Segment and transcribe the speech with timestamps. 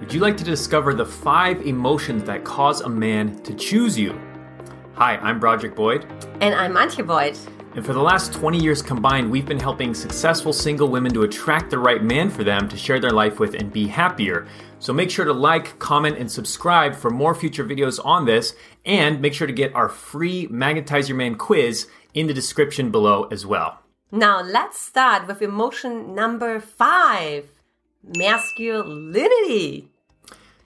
[0.00, 4.20] Would you like to discover the five emotions that cause a man to choose you?
[4.92, 6.04] Hi, I'm Broderick Boyd.
[6.42, 7.38] And I'm Antje Boyd.
[7.74, 11.70] And for the last 20 years combined, we've been helping successful single women to attract
[11.70, 14.46] the right man for them to share their life with and be happier.
[14.80, 18.54] So make sure to like, comment, and subscribe for more future videos on this.
[18.84, 23.28] And make sure to get our free Magnetize Your Man quiz in the description below
[23.30, 23.80] as well.
[24.12, 27.55] Now let's start with emotion number five
[28.06, 29.90] masculinity.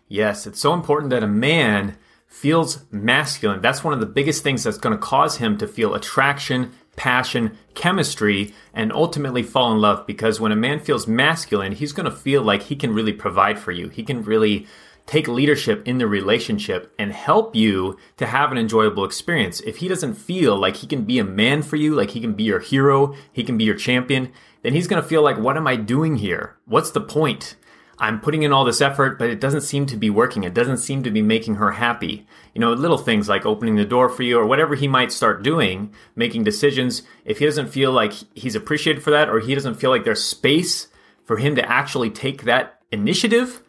[0.09, 3.61] Yes, it's so important that a man feels masculine.
[3.61, 7.57] That's one of the biggest things that's going to cause him to feel attraction, passion,
[7.75, 10.07] chemistry, and ultimately fall in love.
[10.07, 13.59] Because when a man feels masculine, he's going to feel like he can really provide
[13.59, 13.89] for you.
[13.89, 14.67] He can really
[15.07, 19.61] take leadership in the relationship and help you to have an enjoyable experience.
[19.61, 22.35] If he doesn't feel like he can be a man for you, like he can
[22.35, 24.33] be your hero, he can be your champion,
[24.63, 26.57] then he's going to feel like, what am I doing here?
[26.67, 27.57] What's the point?
[28.01, 30.45] I'm putting in all this effort, but it doesn't seem to be working.
[30.45, 32.27] It doesn't seem to be making her happy.
[32.55, 35.43] You know, little things like opening the door for you or whatever he might start
[35.43, 37.03] doing, making decisions.
[37.27, 40.25] If he doesn't feel like he's appreciated for that or he doesn't feel like there's
[40.25, 40.89] space
[41.25, 43.63] for him to actually take that initiative,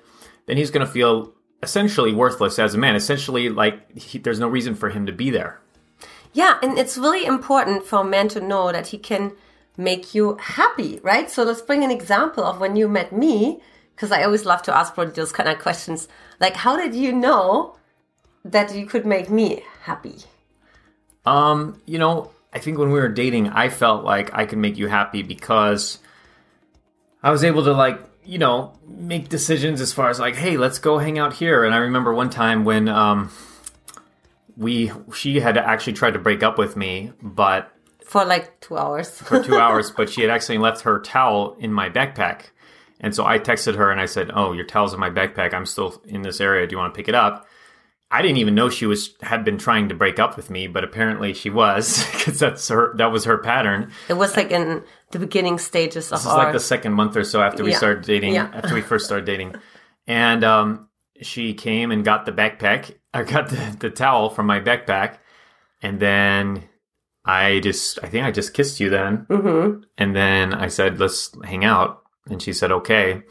[0.51, 1.31] then he's going to feel
[1.63, 2.93] essentially worthless as a man.
[2.93, 5.61] Essentially, like he, there's no reason for him to be there.
[6.33, 9.31] Yeah, and it's really important for a man to know that he can
[9.77, 11.31] make you happy, right?
[11.31, 13.61] So let's bring an example of when you met me,
[13.95, 16.09] because I always love to ask those kind of questions.
[16.41, 17.77] Like, how did you know
[18.43, 20.17] that you could make me happy?
[21.25, 24.77] Um, you know, I think when we were dating, I felt like I could make
[24.77, 25.99] you happy because
[27.23, 30.79] I was able to like, you know, make decisions as far as like, hey, let's
[30.79, 31.63] go hang out here.
[31.63, 33.31] And I remember one time when um
[34.57, 37.71] we she had actually tried to break up with me, but
[38.05, 39.09] for like two hours.
[39.09, 42.51] for two hours, but she had actually left her towel in my backpack.
[42.99, 45.53] And so I texted her and I said, "Oh, your towel's in my backpack.
[45.53, 46.67] I'm still in this area.
[46.67, 47.47] Do you want to pick it up?"
[48.13, 50.83] I didn't even know she was had been trying to break up with me, but
[50.83, 53.91] apparently she was because that's her that was her pattern.
[54.09, 57.15] It was like in the beginning stages of This is our like the second month
[57.15, 57.77] or so after we Yeah.
[57.77, 58.49] started dating, Yeah.
[58.53, 59.55] after we first started dating,
[60.07, 60.89] and um,
[61.21, 62.95] she came and got the backpack.
[63.13, 65.17] I got the, the towel from my backpack,
[65.81, 66.63] and then
[67.23, 69.83] I just I think I just kissed you then, Mhm.
[69.97, 73.21] and then I said let's hang out, and she said okay.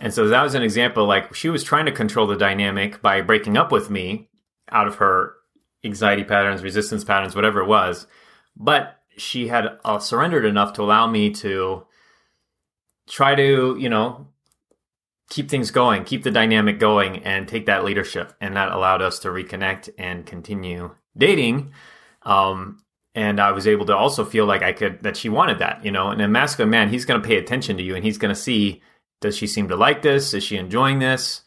[0.00, 3.22] And so that was an example like she was trying to control the dynamic by
[3.22, 4.28] breaking up with me
[4.70, 5.34] out of her
[5.84, 8.06] anxiety patterns, resistance patterns, whatever it was.
[8.56, 11.86] But she had uh, surrendered enough to allow me to
[13.08, 14.28] try to, you know,
[15.30, 18.34] keep things going, keep the dynamic going, and take that leadership.
[18.40, 21.72] And that allowed us to reconnect and continue dating.
[22.22, 22.82] Um,
[23.14, 25.90] and I was able to also feel like I could that she wanted that, you
[25.90, 26.10] know.
[26.10, 28.40] And a masculine man, he's going to pay attention to you, and he's going to
[28.40, 28.82] see
[29.26, 30.32] does she seem to like this?
[30.32, 31.42] Is she enjoying this?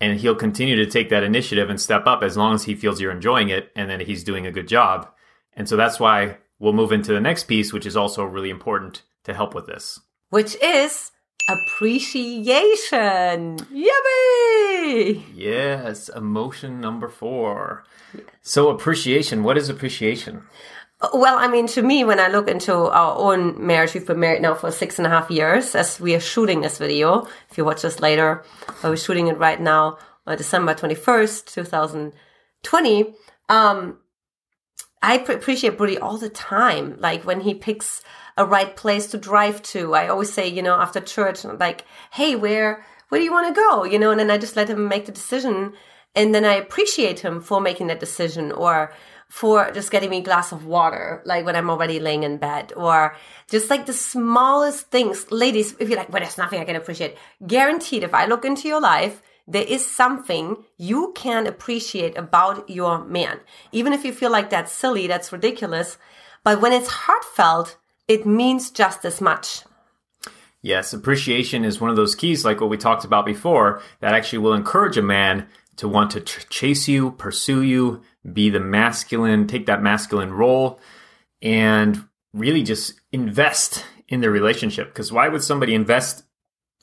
[0.00, 3.00] And he'll continue to take that initiative and step up as long as he feels
[3.00, 5.08] you're enjoying it, and then he's doing a good job.
[5.54, 9.02] And so that's why we'll move into the next piece, which is also really important
[9.24, 10.00] to help with this.
[10.30, 11.10] which is
[11.48, 13.58] appreciation.
[13.72, 15.24] Yummy!
[15.34, 17.84] Yes, emotion number four.
[18.42, 19.42] So appreciation.
[19.42, 20.42] What is appreciation?
[21.12, 24.40] Well, I mean, to me, when I look into our own marriage, we've been married
[24.40, 27.28] now for six and a half years as we are shooting this video.
[27.50, 28.42] If you watch this later,
[28.82, 33.14] we're shooting it right now December 21st, 2020.
[33.50, 33.98] Um,
[35.02, 36.96] I pre- appreciate Brody all the time.
[36.98, 38.02] Like when he picks
[38.38, 42.36] a right place to drive to, I always say, you know, after church, like, hey,
[42.36, 43.84] where, where do you want to go?
[43.84, 45.74] You know, and then I just let him make the decision.
[46.14, 48.94] And then I appreciate him for making that decision or
[49.28, 52.72] for just getting me a glass of water, like when I'm already laying in bed,
[52.76, 53.16] or
[53.50, 55.30] just like the smallest things.
[55.30, 57.16] Ladies, if you're like, well, there's nothing I can appreciate,
[57.46, 63.04] guaranteed, if I look into your life, there is something you can appreciate about your
[63.04, 63.40] man.
[63.72, 65.98] Even if you feel like that's silly, that's ridiculous.
[66.42, 67.76] But when it's heartfelt,
[68.08, 69.62] it means just as much.
[70.62, 74.38] Yes, appreciation is one of those keys, like what we talked about before, that actually
[74.38, 75.46] will encourage a man
[75.76, 78.02] to want to ch- chase you, pursue you,
[78.32, 80.80] be the masculine, take that masculine role,
[81.42, 84.88] and really just invest in the relationship.
[84.88, 86.24] Because why would somebody invest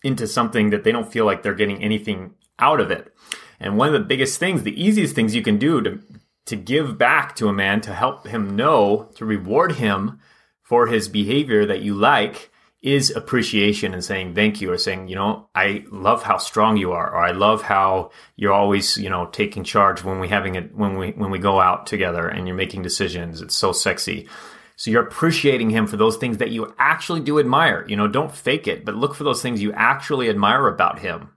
[0.04, 3.14] into something that they don't feel like they're getting anything out of it?
[3.60, 6.00] And one of the biggest things, the easiest things you can do to
[6.46, 10.20] to give back to a man to help him know, to reward him
[10.62, 12.52] for his behavior that you like
[12.84, 16.92] is appreciation and saying thank you or saying, you know, I love how strong you
[16.92, 20.76] are, or I love how you're always, you know, taking charge when we having it
[20.76, 23.42] when we when we go out together and you're making decisions.
[23.42, 24.28] It's so sexy.
[24.76, 27.86] So you're appreciating him for those things that you actually do admire.
[27.88, 31.30] You know, don't fake it, but look for those things you actually admire about him.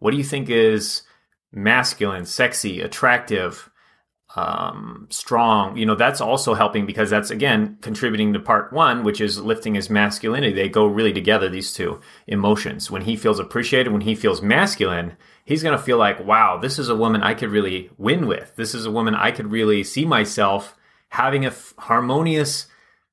[0.00, 1.02] What do you think is
[1.50, 3.69] masculine, sexy, attractive,
[4.36, 5.76] um, strong?
[5.76, 9.74] You know, that's also helping because that's again contributing to part one, which is lifting
[9.74, 10.52] his masculinity.
[10.52, 12.90] They go really together, these two emotions.
[12.90, 16.78] When he feels appreciated, when he feels masculine, he's going to feel like, wow, this
[16.78, 18.54] is a woman I could really win with.
[18.56, 20.76] This is a woman I could really see myself
[21.08, 22.66] having a f- harmonious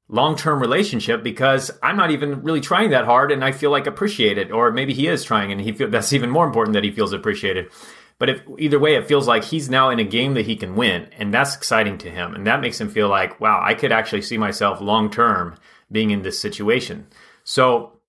[0.10, 4.52] long-term relationship because I'm not even really trying that hard and I feel like appreciated
[4.52, 7.12] or maybe he is trying and he feel that's even more important that he feels
[7.12, 7.70] appreciated.
[8.20, 10.76] But if either way it feels like he's now in a game that he can
[10.76, 13.92] win and that's exciting to him and that makes him feel like wow, I could
[13.92, 15.56] actually see myself long term
[15.92, 17.08] being in this situation.
[17.44, 18.00] So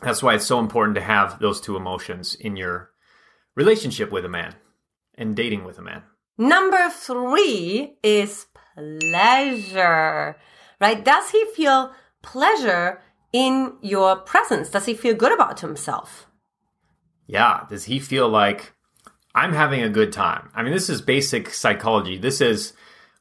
[0.00, 2.90] that's why it's so important to have those two emotions in your
[3.54, 4.54] relationship with a man
[5.14, 6.02] and dating with a man.
[6.38, 10.36] Number three is pleasure,
[10.80, 11.04] right?
[11.04, 13.02] Does he feel pleasure
[13.32, 14.70] in your presence?
[14.70, 16.26] Does he feel good about himself?
[17.26, 17.66] Yeah.
[17.68, 18.72] Does he feel like
[19.34, 20.50] I'm having a good time?
[20.54, 22.18] I mean, this is basic psychology.
[22.18, 22.72] This is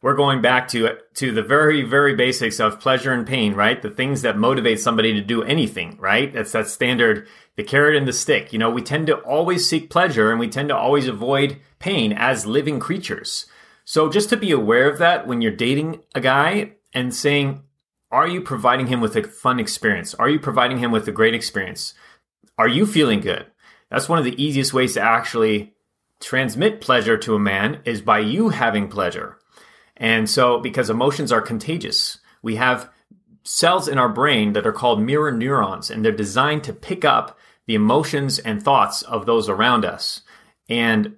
[0.02, 3.82] we're going back to to the very very basics of pleasure and pain, right?
[3.82, 6.34] The things that motivate somebody to do anything, right?
[6.34, 8.54] That's that standard the carrot and the stick.
[8.54, 12.14] You know, we tend to always seek pleasure and we tend to always avoid pain
[12.14, 13.46] as living creatures.
[13.86, 17.64] So just to be aware of that when you're dating a guy and saying,
[18.12, 20.14] are you providing him with a fun experience?
[20.16, 21.94] Are you providing him with a great experience?
[22.58, 23.46] Are you feeling good?
[23.90, 25.74] That's one of the easiest ways to actually
[26.22, 29.38] transmit pleasure to a man is by you having pleasure.
[29.98, 32.90] And so, because emotions are contagious, we have
[33.44, 37.38] cells in our brain that are called mirror neurons, and they're designed to pick up
[37.68, 40.22] the emotions and thoughts of those around us.
[40.70, 41.18] And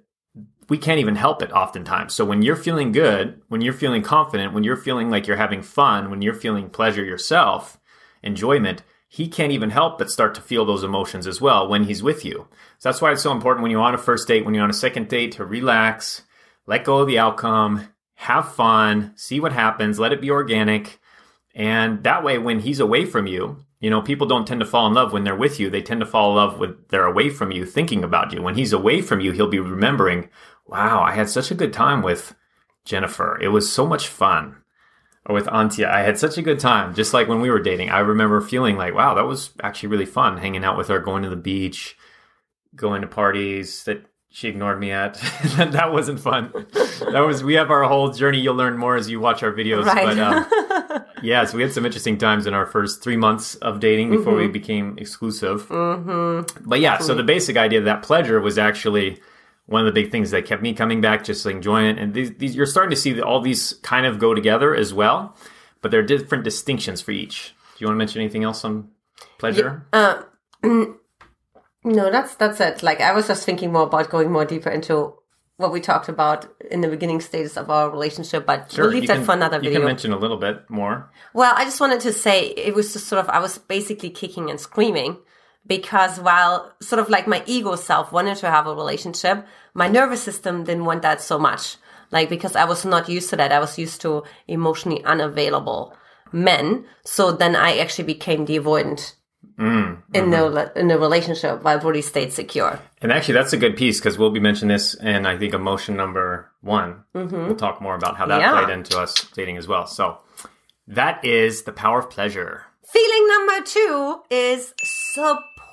[0.68, 2.14] we can't even help it oftentimes.
[2.14, 5.62] So when you're feeling good, when you're feeling confident, when you're feeling like you're having
[5.62, 7.78] fun, when you're feeling pleasure yourself,
[8.22, 8.82] enjoyment,
[9.14, 12.24] he can't even help but start to feel those emotions as well when he's with
[12.24, 12.48] you.
[12.78, 14.70] So that's why it's so important when you're on a first date, when you're on
[14.70, 16.22] a second date to relax,
[16.66, 20.98] let go of the outcome, have fun, see what happens, let it be organic.
[21.54, 24.88] And that way, when he's away from you, you know, people don't tend to fall
[24.88, 25.70] in love when they're with you.
[25.70, 28.42] They tend to fall in love when they're away from you, thinking about you.
[28.42, 30.28] When he's away from you, he'll be remembering,
[30.66, 32.34] wow, I had such a good time with
[32.84, 33.38] Jennifer.
[33.40, 34.63] It was so much fun.
[35.28, 36.94] With Antje, I had such a good time.
[36.94, 40.06] Just like when we were dating, I remember feeling like, wow, that was actually really
[40.06, 41.96] fun hanging out with her, going to the beach,
[42.76, 45.14] going to parties that she ignored me at.
[45.56, 46.52] that wasn't fun.
[47.10, 48.40] That was, we have our whole journey.
[48.40, 49.86] You'll learn more as you watch our videos.
[49.86, 50.04] Right.
[50.04, 53.80] But, um, yeah, so we had some interesting times in our first three months of
[53.80, 54.42] dating before mm-hmm.
[54.42, 55.68] we became exclusive.
[55.68, 56.68] Mm-hmm.
[56.68, 59.22] But yeah, so the basic idea of that pleasure was actually
[59.66, 61.98] one of the big things that kept me coming back, just enjoying it.
[61.98, 64.92] And these, these you're starting to see that all these kind of go together as
[64.92, 65.36] well,
[65.80, 67.54] but there are different distinctions for each.
[67.76, 68.90] Do you want to mention anything else on
[69.38, 69.86] pleasure?
[69.92, 70.22] Yeah,
[70.62, 70.84] uh,
[71.84, 72.82] no, that's that's it.
[72.82, 75.14] Like I was just thinking more about going more deeper into
[75.56, 79.06] what we talked about in the beginning stages of our relationship, but sure, we'll leave
[79.06, 79.72] that can, for another video.
[79.72, 81.10] You can mention a little bit more.
[81.32, 84.50] Well, I just wanted to say it was just sort of I was basically kicking
[84.50, 85.18] and screaming
[85.66, 90.22] because while sort of like my ego self wanted to have a relationship, my nervous
[90.22, 91.76] system didn't want that so much.
[92.10, 93.52] Like because I was not used to that.
[93.52, 95.96] I was used to emotionally unavailable
[96.32, 96.84] men.
[97.04, 99.14] So then I actually became the avoidant
[99.58, 100.54] mm, in mm-hmm.
[100.54, 102.78] the in the relationship while Brody stayed secure.
[103.00, 105.96] And actually, that's a good piece because we'll be mentioning this in I think emotion
[105.96, 107.04] number one.
[107.14, 107.46] Mm-hmm.
[107.46, 108.52] We'll talk more about how that yeah.
[108.52, 109.86] played into us dating as well.
[109.86, 110.18] So
[110.86, 112.64] that is the power of pleasure.
[112.86, 114.72] Feeling number two is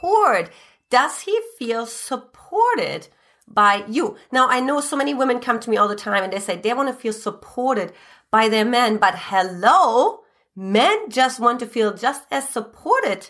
[0.02, 0.50] support.
[0.90, 3.08] Does he feel supported?
[3.54, 4.16] by you.
[4.32, 6.56] Now, I know so many women come to me all the time and they say
[6.56, 7.92] they want to feel supported
[8.30, 10.22] by their men, but hello,
[10.56, 13.30] men just want to feel just as supported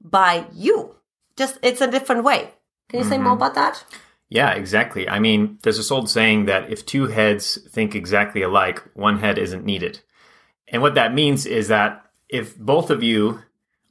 [0.00, 0.96] by you.
[1.36, 2.52] Just it's a different way.
[2.88, 3.10] Can you mm-hmm.
[3.10, 3.36] say more mm-hmm.
[3.36, 3.84] about that?
[4.28, 5.08] Yeah, exactly.
[5.08, 9.38] I mean, there's this old saying that if two heads think exactly alike, one head
[9.38, 10.00] isn't needed.
[10.68, 13.40] And what that means is that if both of you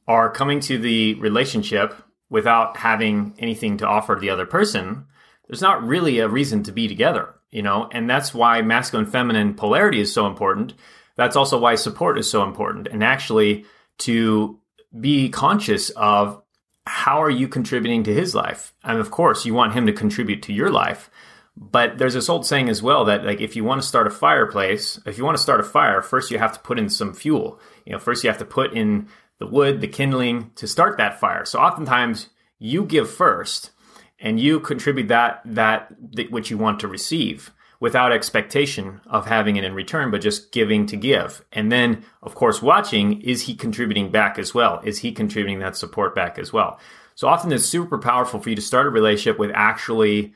[0.06, 1.94] are coming to the relationship
[2.34, 5.06] without having anything to offer the other person,
[5.46, 7.88] there's not really a reason to be together, you know?
[7.92, 10.74] And that's why masculine feminine polarity is so important.
[11.14, 12.88] That's also why support is so important.
[12.88, 13.66] And actually
[13.98, 14.58] to
[15.00, 16.42] be conscious of
[16.88, 18.74] how are you contributing to his life?
[18.82, 21.10] And of course, you want him to contribute to your life.
[21.56, 24.10] But there's this old saying as well that like if you want to start a
[24.10, 27.14] fireplace, if you want to start a fire, first you have to put in some
[27.14, 27.60] fuel.
[27.86, 29.06] You know, first you have to put in
[29.38, 31.44] the wood, the kindling to start that fire.
[31.44, 33.70] So oftentimes you give first
[34.18, 35.94] and you contribute that that
[36.30, 40.86] which you want to receive without expectation of having it in return, but just giving
[40.86, 41.44] to give.
[41.52, 44.80] And then, of course, watching is he contributing back as well?
[44.84, 46.80] Is he contributing that support back as well?
[47.14, 50.34] So often it's super powerful for you to start a relationship with actually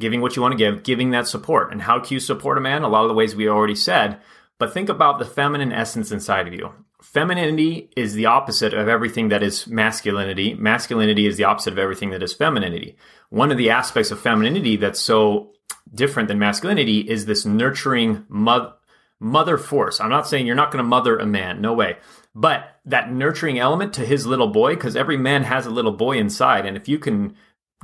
[0.00, 1.72] giving what you want to give, giving that support.
[1.72, 2.82] And how can you support a man?
[2.82, 4.18] A lot of the ways we already said.
[4.58, 6.72] But think about the feminine essence inside of you.
[7.02, 10.54] Femininity is the opposite of everything that is masculinity.
[10.54, 12.96] Masculinity is the opposite of everything that is femininity.
[13.30, 15.52] One of the aspects of femininity that's so
[15.94, 18.72] different than masculinity is this nurturing mo-
[19.20, 20.00] mother force.
[20.00, 21.98] I'm not saying you're not going to mother a man, no way.
[22.34, 26.18] But that nurturing element to his little boy, because every man has a little boy
[26.18, 26.66] inside.
[26.66, 27.36] And if you can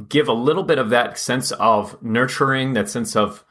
[0.09, 3.44] give a little bit of that sense of nurturing, that sense of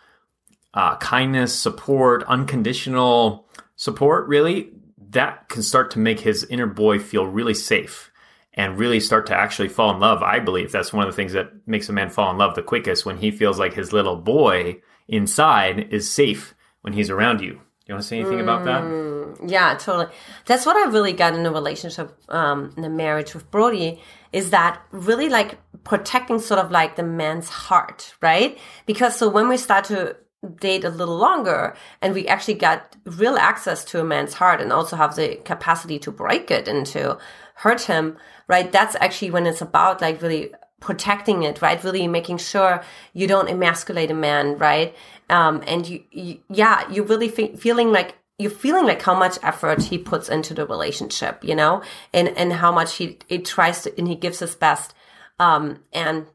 [0.73, 4.71] uh, kindness, support, unconditional support, really,
[5.13, 8.11] that can start to make his inner boy feel really safe
[8.53, 10.21] and really start to actually fall in love.
[10.21, 12.61] I believe that's one of the things that makes a man fall in love the
[12.61, 17.61] quickest when he feels like his little boy inside is safe when he's around you.
[17.85, 18.83] You want to say anything mm, about that?
[18.83, 20.07] Mm, yeah, totally.
[20.45, 24.01] That's what I really got in a relationship, um, in a marriage with Brody,
[24.31, 28.57] is that really like protecting sort of like the man's heart, right?
[28.85, 30.15] Because so when we start to
[30.59, 34.71] date a little longer and we actually got real access to a man's heart and
[34.73, 37.17] also have the capacity to break it and to
[37.55, 38.71] hurt him, right?
[38.71, 41.81] That's actually when it's about like really protecting it, right?
[41.83, 42.83] Really making sure
[43.13, 44.93] you don't emasculate a man, right?
[45.29, 49.37] Um, and you, you yeah, you're really fe- feeling like you're feeling like how much
[49.41, 51.81] effort he puts into the relationship, you know,
[52.13, 54.93] and and how much he he tries to and he gives his best,
[55.39, 56.25] um, and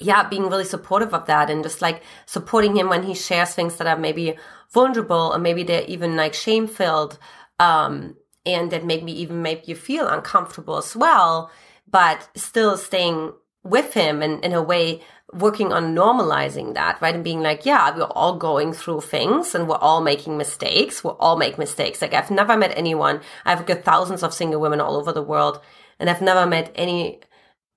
[0.00, 3.76] yeah, being really supportive of that and just like supporting him when he shares things
[3.76, 4.36] that are maybe
[4.72, 7.18] vulnerable or maybe they're even like shame filled,
[7.58, 8.16] um,
[8.46, 11.50] and that maybe even make you feel uncomfortable as well,
[11.88, 15.02] but still staying with him and in a way
[15.32, 17.14] working on normalizing that, right?
[17.14, 21.04] And being like, yeah, we're all going through things and we're all making mistakes.
[21.04, 22.02] We'll all make mistakes.
[22.02, 23.20] Like I've never met anyone.
[23.44, 25.60] I've got thousands of single women all over the world
[25.98, 27.20] and I've never met any,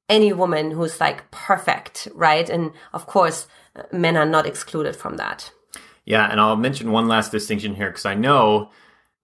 [0.09, 2.49] any woman who's like perfect, right?
[2.49, 3.47] And of course,
[3.91, 5.51] men are not excluded from that.
[6.05, 6.29] Yeah.
[6.29, 8.71] And I'll mention one last distinction here because I know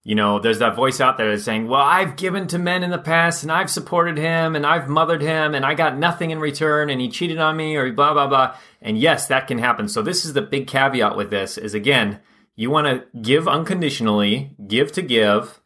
[0.04, 2.90] you know, there's that voice out there that's saying, well, I've given to men in
[2.90, 6.40] the past and I've supported him and I've mothered him and I got nothing in
[6.40, 8.56] return and he cheated on me or blah, blah, blah.
[8.82, 9.88] And yes, that can happen.
[9.90, 12.22] So this is the big caveat with this is again,
[12.56, 15.59] you want to give unconditionally, give to give,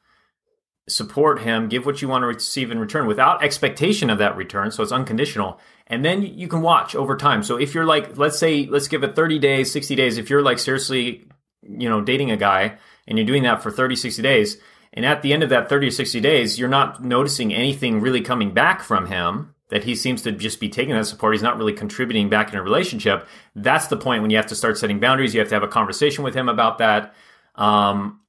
[0.88, 4.72] support him, give what you want to receive in return without expectation of that return.
[4.72, 5.60] So it's unconditional.
[5.88, 7.44] And then you can watch over time.
[7.44, 10.18] So if you're like, let's say, let's give it 30 days, 60 days.
[10.18, 11.26] If you're like seriously,
[11.62, 14.58] you know, dating a guy and you're doing that for 30, 60 days,
[14.94, 18.22] and at the end of that 30 or 60 days, you're not noticing anything really
[18.22, 21.34] coming back from him, that he seems to just be taking that support.
[21.34, 23.28] He's not really contributing back in a relationship.
[23.56, 25.34] That's the point when you have to start setting boundaries.
[25.34, 27.16] You have to have a conversation with him about that.
[27.56, 28.20] Um,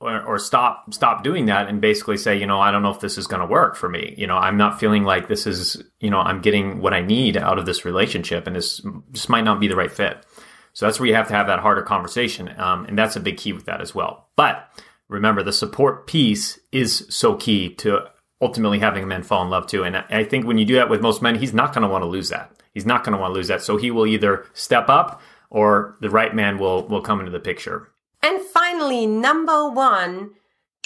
[0.00, 3.00] or, or, stop stop doing that and basically say you know i don't know if
[3.00, 5.82] this is going to work for me you know i'm not feeling like this is
[6.00, 9.44] you know i'm getting what i need out of this relationship and this this might
[9.44, 10.26] not be the right fit
[10.74, 12.52] so that's where you have to have that harder conversation.
[12.58, 14.28] Um, and that's a big key with that as well.
[14.36, 14.68] But
[15.08, 18.00] remember, the support piece is so key to
[18.42, 19.84] ultimately having a man fall in love too.
[19.84, 22.02] And I think when you do that with most men, he's not going to want
[22.02, 22.50] to lose that.
[22.74, 23.62] He's not going to want to lose that.
[23.62, 27.38] So he will either step up or the right man will, will come into the
[27.38, 27.88] picture.
[28.24, 30.30] And finally, number one,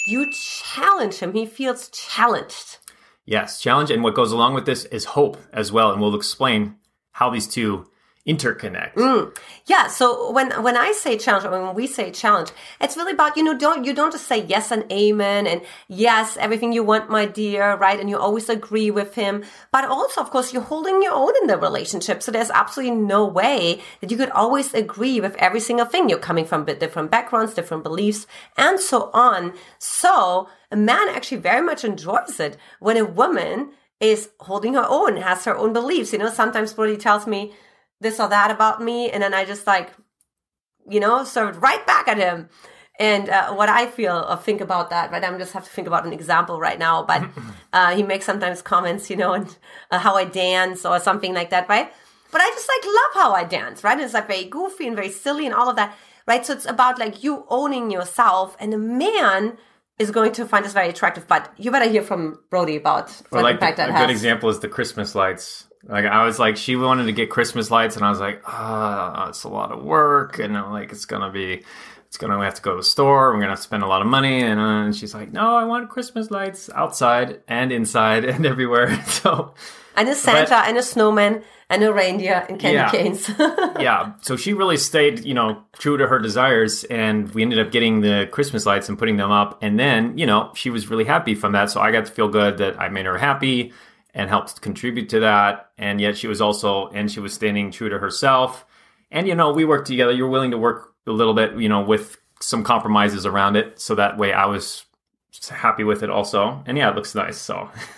[0.05, 1.31] you challenge him.
[1.33, 2.79] He feels challenged.
[3.25, 3.91] Yes, challenge.
[3.91, 5.89] And what goes along with this is hope as well.
[5.93, 6.75] And we'll explain
[7.13, 7.87] how these two
[8.27, 8.93] interconnect.
[8.93, 9.35] Mm.
[9.65, 9.87] Yeah.
[9.87, 12.49] So when when I say challenge, when we say challenge,
[12.81, 16.37] it's really about you know don't you don't just say yes and amen and yes
[16.37, 17.99] everything you want, my dear, right?
[17.99, 21.47] And you always agree with him, but also of course you're holding your own in
[21.47, 22.21] the relationship.
[22.21, 26.09] So there's absolutely no way that you could always agree with every single thing.
[26.09, 29.53] You're coming from different backgrounds, different beliefs, and so on.
[29.79, 35.17] So a man actually very much enjoys it when a woman is holding her own,
[35.17, 36.13] has her own beliefs.
[36.13, 37.53] You know, sometimes Brody tells me
[38.01, 39.09] this or that about me.
[39.11, 39.91] And then I just like,
[40.87, 42.49] you know, served right back at him.
[42.99, 45.23] And uh, what I feel or think about that, right?
[45.23, 47.03] I'm just have to think about an example right now.
[47.03, 47.29] But
[47.73, 49.57] uh, he makes sometimes comments, you know, and
[49.89, 51.91] uh, how I dance or something like that, right?
[52.31, 53.99] But I just like love how I dance, right?
[53.99, 56.45] It's like very goofy and very silly and all of that, right?
[56.45, 59.57] So it's about like you owning yourself, and a man
[59.97, 61.27] is going to find this very attractive.
[61.27, 64.01] But you better hear from Brody about what like impact the, that a has.
[64.01, 67.29] A good example is the Christmas lights like I was like, she wanted to get
[67.29, 70.71] Christmas lights, and I was like, ah, oh, it's a lot of work, and I'm
[70.71, 71.63] like, it's gonna be,
[72.07, 73.31] it's gonna we have to go to the store.
[73.31, 75.55] We're gonna have to spend a lot of money, and, uh, and she's like, no,
[75.55, 79.03] I want Christmas lights outside and inside and everywhere.
[79.07, 79.53] so,
[79.95, 83.29] and a Santa but, and a snowman and a reindeer and candy yeah, canes.
[83.79, 87.71] yeah, so she really stayed, you know, true to her desires, and we ended up
[87.71, 91.05] getting the Christmas lights and putting them up, and then, you know, she was really
[91.05, 91.69] happy from that.
[91.69, 93.71] So I got to feel good that I made her happy
[94.13, 95.71] and helped contribute to that.
[95.77, 98.65] And yet she was also, and she was standing true to herself.
[99.11, 100.11] And, you know, we worked together.
[100.11, 103.79] You're willing to work a little bit, you know, with some compromises around it.
[103.79, 104.85] So that way I was
[105.49, 106.63] happy with it also.
[106.65, 107.37] And yeah, it looks nice.
[107.37, 107.69] So,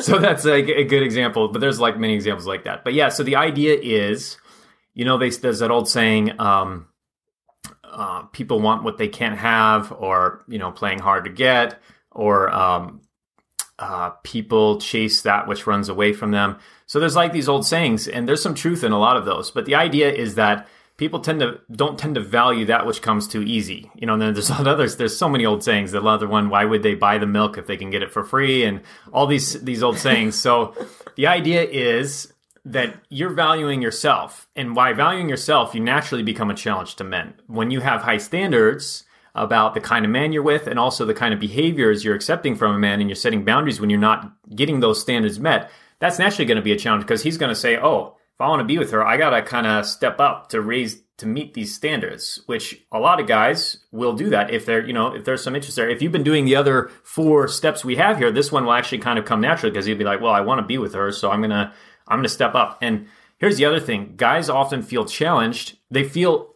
[0.00, 2.84] so that's like a good example, but there's like many examples like that.
[2.84, 4.36] But yeah, so the idea is,
[4.94, 6.88] you know, they, there's that old saying, um,
[7.84, 12.50] uh, people want what they can't have, or you know, playing hard to get, or
[12.50, 13.00] um,
[13.78, 16.58] uh, people chase that which runs away from them.
[16.86, 19.50] So there's like these old sayings, and there's some truth in a lot of those.
[19.50, 20.66] But the idea is that
[20.96, 23.90] people tend to don't tend to value that which comes too easy.
[23.94, 24.96] You know, and then there's others.
[24.96, 25.92] There's so many old sayings.
[25.92, 28.24] The other one, why would they buy the milk if they can get it for
[28.24, 28.64] free?
[28.64, 28.82] And
[29.12, 30.34] all these these old sayings.
[30.34, 30.74] So
[31.16, 32.32] the idea is
[32.64, 34.48] that you're valuing yourself.
[34.54, 37.34] And by valuing yourself, you naturally become a challenge to men.
[37.46, 39.04] When you have high standards
[39.34, 42.56] about the kind of man you're with and also the kind of behaviors you're accepting
[42.56, 46.18] from a man and you're setting boundaries when you're not getting those standards met, that's
[46.18, 48.60] naturally going to be a challenge because he's going to say, oh, if I want
[48.60, 51.54] to be with her, I got to kind of step up to raise to meet
[51.54, 55.24] these standards, which a lot of guys will do that if they're, you know, if
[55.24, 55.90] there's some interest there.
[55.90, 58.98] If you've been doing the other four steps we have here, this one will actually
[58.98, 61.10] kind of come naturally because you'll be like, well, I want to be with her,
[61.10, 61.72] so I'm going to
[62.06, 62.78] I'm going to step up.
[62.80, 63.08] And
[63.38, 65.76] here's the other thing guys often feel challenged.
[65.90, 66.54] They feel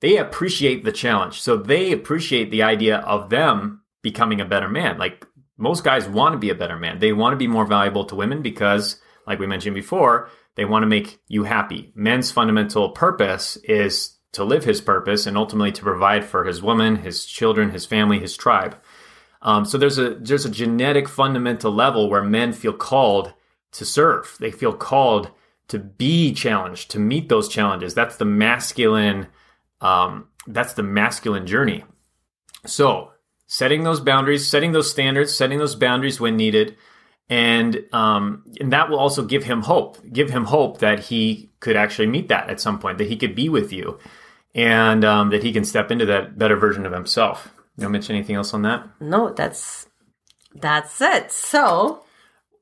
[0.00, 1.40] they appreciate the challenge.
[1.40, 4.98] So they appreciate the idea of them becoming a better man.
[4.98, 5.26] Like
[5.56, 6.98] most guys want to be a better man.
[6.98, 10.82] They want to be more valuable to women because, like we mentioned before, they want
[10.82, 11.92] to make you happy.
[11.94, 16.96] Men's fundamental purpose is to live his purpose and ultimately to provide for his woman,
[16.96, 18.76] his children, his family, his tribe.
[19.42, 23.32] Um, so there's a there's a genetic fundamental level where men feel called
[23.72, 24.36] to serve.
[24.40, 25.30] They feel called
[25.68, 27.94] to be challenged, to meet those challenges.
[27.94, 29.28] That's the masculine.
[29.80, 31.84] Um, that's the masculine journey.
[32.64, 33.12] So
[33.46, 36.76] setting those boundaries, setting those standards, setting those boundaries when needed,
[37.28, 39.98] and um, and that will also give him hope.
[40.12, 42.98] Give him hope that he could actually meet that at some point.
[42.98, 43.98] That he could be with you,
[44.54, 47.50] and um, that he can step into that better version of himself.
[47.76, 48.88] You want to mention anything else on that?
[49.00, 49.86] No, that's
[50.54, 51.32] that's it.
[51.32, 52.04] So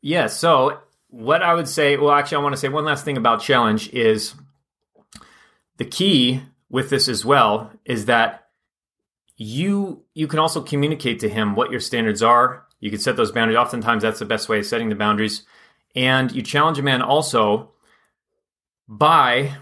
[0.00, 0.26] yeah.
[0.26, 3.42] So what I would say, well, actually, I want to say one last thing about
[3.42, 4.34] challenge is
[5.76, 6.42] the key
[6.74, 8.48] with this as well is that
[9.36, 12.66] you you can also communicate to him what your standards are.
[12.80, 13.58] You can set those boundaries.
[13.58, 15.44] Oftentimes, that's the best way of setting the boundaries.
[15.94, 17.70] And you challenge a man also
[18.88, 19.54] by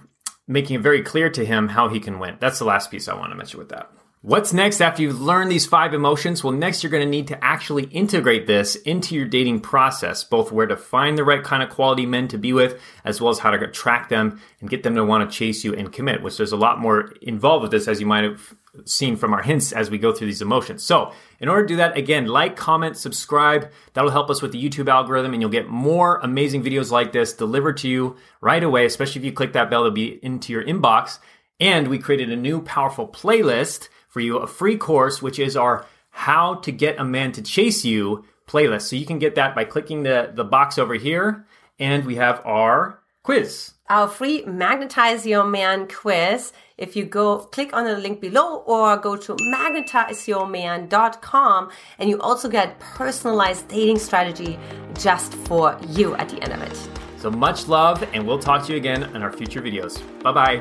[0.49, 2.39] making it very clear to him how he can win.
[2.41, 3.91] That's the last piece I want to mention with that.
[4.25, 6.45] What's next after you've learned these five emotions?
[6.45, 10.53] Well, next you're going to need to actually integrate this into your dating process, both
[10.53, 13.41] where to find the right kind of quality men to be with, as well as
[13.41, 16.37] how to attract them and get them to want to chase you and commit, which
[16.37, 18.55] there's a lot more involved with this, as you might have
[18.85, 20.85] seen from our hints as we go through these emotions.
[20.85, 23.73] So, in order to do that, again, like, comment, subscribe.
[23.95, 27.33] That'll help us with the YouTube algorithm, and you'll get more amazing videos like this
[27.33, 30.63] delivered to you right away, especially if you click that bell, it'll be into your
[30.63, 31.19] inbox.
[31.59, 35.87] And we created a new powerful playlist for you a free course, which is our
[36.11, 38.83] How to Get a Man to Chase You playlist.
[38.83, 41.47] So you can get that by clicking the, the box over here.
[41.79, 43.73] And we have our quiz.
[43.89, 46.53] Our free Magnetize Your Man quiz.
[46.77, 52.51] If you go click on the link below or go to magnetizeyourman.com and you also
[52.51, 54.59] get personalized dating strategy
[54.95, 57.02] just for you at the end of it.
[57.23, 60.03] So much love, and we'll talk to you again in our future videos.
[60.25, 60.59] Bye bye.